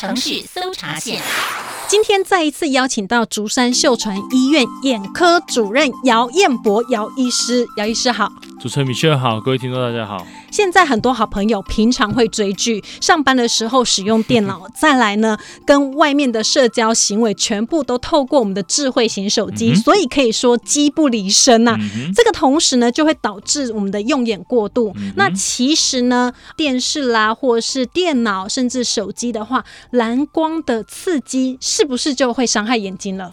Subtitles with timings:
[0.00, 1.20] 城市搜查线。
[1.86, 8.32] 今天再一次邀请到竹山秀传医院眼科主任姚彦博姚医师，姚医师好。
[8.60, 10.26] 主持人米雪好，各位听众大家好。
[10.50, 22.12] 现在很多好朋友平常会追剧，上班的时候使用电脑，再来呢，跟外面的社交行为全部都透过我们的智慧型手机，嗯、所以可以说机不离身呐、啊嗯。
[22.14, 24.92] 这个同时呢，就会导致我们的用眼过度。
[24.98, 33.32] 嗯、那其实呢，电视啦，或是电脑，甚至手机的话，蓝光的刺激是不是就会伤害眼睛了？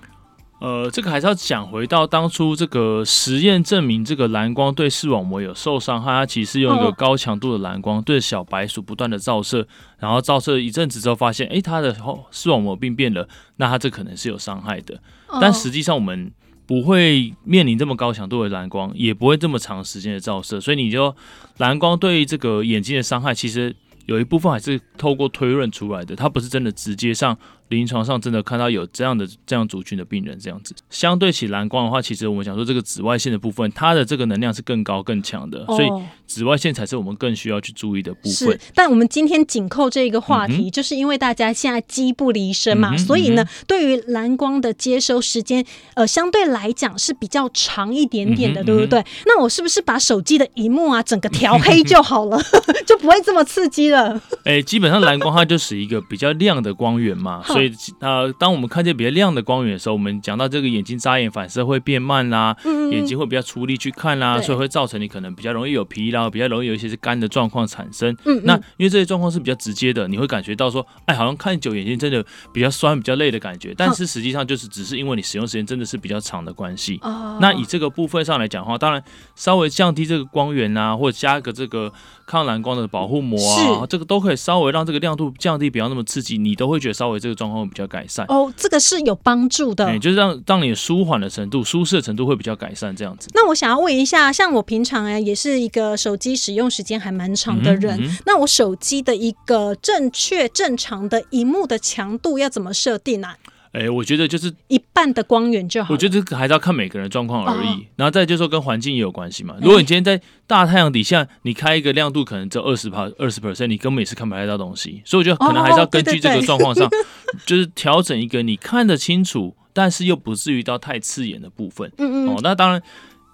[0.59, 6.11] 呃，这个还是要讲回到当初这个实验证明，这个蓝光对视网膜有受伤害。
[6.11, 9.67] 它其实用一个高强度的蓝光对小白鼠不断的照射，
[9.99, 11.95] 然后照射一阵子之后发现，哎，它的
[12.31, 14.99] 视网膜病变了，那它这可能是有伤害的。
[15.39, 16.31] 但实际上我们
[16.65, 21.15] 不会面临这么高强度的蓝光，也不会这么长时间的照射，所以你就
[21.57, 23.75] 蓝光对这个眼睛的伤害，其实
[24.07, 27.37] 有一部分还是透过推论出来的，它不是真的直接上。
[27.69, 35.89] 临床上真的看到有这样的这样族群的病人这样子，相对起蓝光的话，其实我们想说这个紫外线的部分，它的这个能量是更高更强的，所以
[36.25, 38.31] 紫外线才是我们更需要去注意的部分。
[38.31, 49.03] 是，但我们今天紧扣这个话题，就是因为大家现在机不离身嘛，所以呢，对于蓝光的接收时间，呃，相对来讲是比较长一点点的，对不对？
[49.25, 52.39] 那我是不是把手机的荧幕啊整个调黑就好了，
[52.87, 54.21] 就不会这么刺激了？
[54.45, 57.41] 哎，基本上蓝光它就是一个比较亮的光源嘛。
[57.57, 68.15] 所以，呃，当我们看见比较亮的光源的时候，我们讲到这个眼睛眨眼反射会变慢啦，嗯、眼睛会比较出力去看啦，所以会造成你可能比较容易有疲劳，比较容易有一些是干的状况产生。
[68.25, 73.73] 嗯，那因为这些状况是比较直接的，你会感觉到说，哎，好像看久眼睛真的比较酸、比较累的感觉。
[73.75, 76.99] 但是实际上就是只是因为你使用时间真的是比较长的关系。
[77.01, 77.37] 哦。
[77.41, 79.03] 那以这个部分上来讲的话，当然
[79.35, 81.91] 稍微降低这个光源啊，或者加个这个
[82.25, 83.39] 抗蓝光的保护膜
[83.79, 87.87] 啊，这个都可以稍微让这个亮度降低，不要那么刺激，你都会觉得稍微这个状况会比较。
[87.87, 93.29] 改善哦，这个是有帮助的，对，就是让让你舒缓的程度、舒适的程度会比较改善，这样子。
[93.33, 103.37] 那我想要问一下，像我平常哎，也是一个手机使用时间还蛮长的人，嗯嗯、那我手机的一个正确正常的荧幕的强度要怎么设定呢、啊？
[103.71, 105.93] 哎、欸，我觉得就是一半的光源就好。
[105.93, 109.55] 我觉得这个还是要看每个人状况而已，哦、然后再就是说跟环境也有关系嘛。
[109.61, 115.01] 如果你今天在大太阳底下，你开一个亮度可能只有二十帕、二十 percent，你根本也是看不太到东西。
[115.05, 116.89] 所以我觉得可能还是要根据这个状况上，
[117.45, 121.91] 就是调整一个你看得清楚，但是又不至于到太刺眼的部分。
[121.97, 122.29] 嗯嗯。
[122.29, 122.81] 哦，那当然。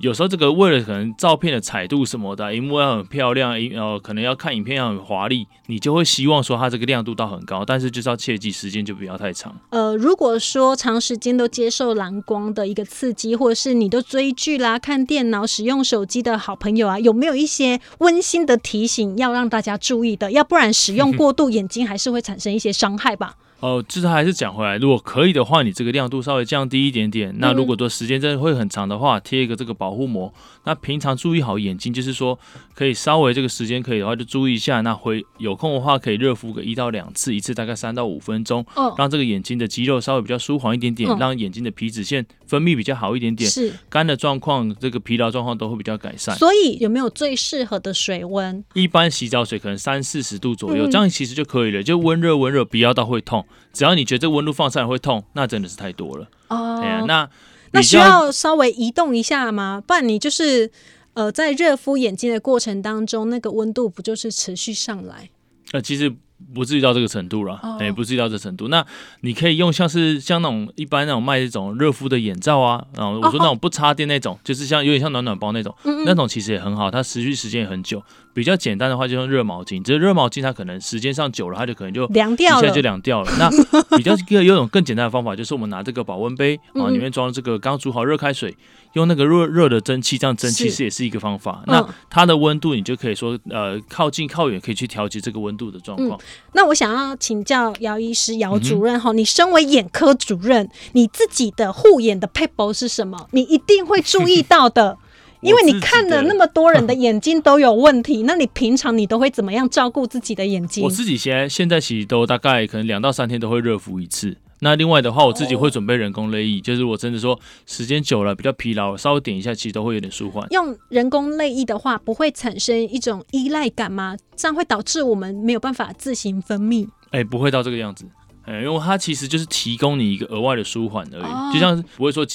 [0.03, 9.55] 有时候这个为了可能照片的彩度什么的，荧幕要很漂亮，呃，可能要看影片要很华丽，你就会希望说它这个亮度到很高，但是就是要切记时间就不要太长。
[9.69, 20.33] 呃，如果说长时间都接受蓝光的一个刺激，或者是你都追剧啦、看电脑、使用手机的好朋友啊，有没有一些温馨的提醒要让大家注意的？
[20.33, 23.35] 要不然使用过度，眼睛还是会产生一些伤害吧。
[23.63, 27.33] 哦，就是还是讲回来，如果可以的话，你这个亮度稍微降低一点点。
[27.37, 30.33] 那如果说时间真的会很长的话，贴一个这个保护膜。
[30.65, 32.37] 那平常注意好眼睛，就是说
[32.73, 34.81] 可以稍微这个时间可以的话就注意一下。
[34.81, 38.65] 那回有空的话可以热敷个一到两次，一次大概三到五分钟，
[38.97, 43.49] 让这个眼睛的肌肉稍微比较舒缓一点点，让眼睛的皮脂腺分泌比较好一点点。
[43.49, 46.35] 是干的状况，这个疲劳状况都会比较改善。
[46.35, 48.61] 所以有没有最适合的水温？
[48.73, 53.45] 一般洗澡水可能三四十度左右，这样其实就可以了，就温热温热，不要到会痛。
[53.71, 56.27] 只要你觉得这个温度放上来会痛，那真的是太多了。
[56.49, 57.29] 哦，对啊，那
[57.71, 59.81] 那需要稍微移动一下吗？
[59.85, 60.71] 不然你就是
[61.13, 65.29] 呃，在热敷眼睛的过程当中，那个温度不就是持续上来？
[65.71, 66.13] 呃，其实。
[66.53, 68.67] 不至于到这个程度了，哎、oh.，不至于到这个程度。
[68.67, 68.85] 那
[69.21, 74.43] 你可以用像是像那种一般那种卖这种热敷的眼罩啊，然后我说那种不插电那种，oh.
[74.43, 76.03] 就是像有点像暖暖包那种，mm -hmm.
[76.05, 78.03] 那种其实也很好，它持续时间也很久。
[78.33, 83.31] 比较简单的话，就用热毛巾，只是热毛巾它可能时间上久了，它就可能就凉掉了，一下就凉掉了。
[83.37, 83.49] 那
[83.95, 88.55] 比较有一种更简单的方法，就是我们拿这个保温杯 啊，里面装这个刚煮好热开水，
[88.93, 91.63] 用那个热热的蒸汽，这样蒸其实也是一个方法。
[91.67, 96.19] 那它的温度你就可以说呃靠近靠远可以去调节这个温度的状况。
[96.53, 103.27] 那我想要请教姚医师、姚主任哈、嗯，你身为眼科主任，你自己的护眼的撇步是什么？
[103.31, 104.97] 你一定会注意到的。
[105.43, 110.83] 因为你看了那么多人的眼睛都有问题，那你平常你都会怎么样照顾自己的眼睛？
[110.83, 114.37] 我自己现在现在其实都大概可能两到三天都会热敷一次。
[114.59, 120.47] 那另外的话，我自己会准备人工泪液，就是我真的说时间久了比较疲劳，稍微点一下，其实都会有点舒缓。
[120.51, 124.15] 用人工泪液的话，不会产生一种依赖感吗？
[124.37, 126.87] 这样会导致我们没有办法自行分泌？
[127.11, 128.05] 哎，不会到这个样子，
[128.45, 132.25] 哎，因为它其实就是提供你一个额外的舒缓而已，就像是不会说。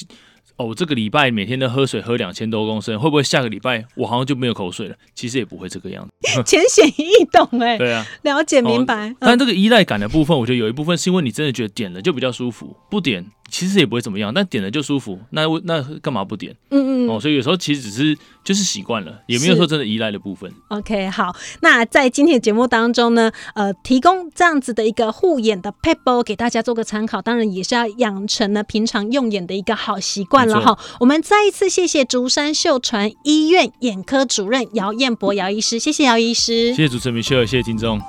[0.59, 4.95] 哦，这个礼拜每天都喝水喝两千多公升，会不会下个礼拜我好像就没有口水了？
[5.15, 7.77] 其实也不会这个样子， 浅显易懂哎。
[7.79, 9.09] 对啊， 了解明白。
[9.11, 13.25] 哦，但这个依赖感的部分，我觉得有一部分是因为你真的觉得点了就比较舒服，不点。
[13.49, 16.55] 其实也不会怎么样，但点了就舒服，那那干嘛不点？
[16.69, 20.51] 嗯嗯哦，所以有时候其实只是就是习惯了，也没有说真的依赖的部分。
[20.69, 30.77] OK，好，那在今天的节目当中呢，呃，提供这样子的一个护眼的 paper 给大家做个参考，当然也是要养成呢平常用眼的一个好习惯了哈。
[30.99, 37.99] 我们再一次谢谢竹山秀传医院眼科主任姚彦博姚医师，谢谢姚医师，谢谢主持人米雪儿，谢谢听众。